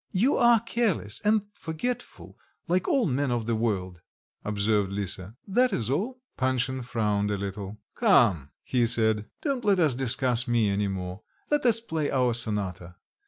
[0.13, 2.35] "You are careless and forgetful,
[2.67, 4.01] like all men of the world,"
[4.43, 7.77] observed Lisa, "that is all." Panshin frowned a little.
[7.93, 12.95] "Come," he said, "don't let us discuss me any more; let us play our sonata.